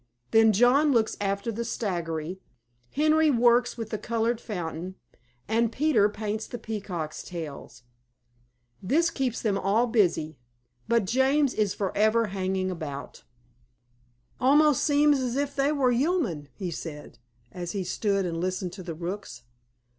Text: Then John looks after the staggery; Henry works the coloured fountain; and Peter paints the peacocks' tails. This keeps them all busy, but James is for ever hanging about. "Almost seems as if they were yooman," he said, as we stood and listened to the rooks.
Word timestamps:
Then 0.31 0.51
John 0.51 0.91
looks 0.91 1.15
after 1.21 1.51
the 1.51 1.63
staggery; 1.63 2.39
Henry 2.89 3.29
works 3.29 3.75
the 3.75 3.99
coloured 3.99 4.41
fountain; 4.41 4.95
and 5.47 5.71
Peter 5.71 6.09
paints 6.09 6.47
the 6.47 6.57
peacocks' 6.57 7.21
tails. 7.21 7.83
This 8.81 9.11
keeps 9.11 9.43
them 9.43 9.59
all 9.59 9.85
busy, 9.85 10.39
but 10.87 11.05
James 11.05 11.53
is 11.53 11.75
for 11.75 11.95
ever 11.95 12.25
hanging 12.33 12.71
about. 12.71 13.21
"Almost 14.39 14.83
seems 14.83 15.19
as 15.19 15.35
if 15.35 15.55
they 15.55 15.71
were 15.71 15.91
yooman," 15.91 16.47
he 16.55 16.71
said, 16.71 17.19
as 17.51 17.75
we 17.75 17.83
stood 17.83 18.25
and 18.25 18.37
listened 18.41 18.73
to 18.73 18.81
the 18.81 18.95
rooks. 18.95 19.43